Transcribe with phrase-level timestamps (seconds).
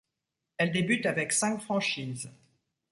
[0.57, 2.31] Elle débute avec cinq franchises.